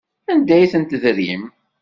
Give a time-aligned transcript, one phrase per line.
[0.31, 1.43] Anda ay ten-tedrim?